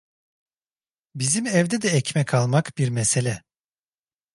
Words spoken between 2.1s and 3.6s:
almak bir mesele.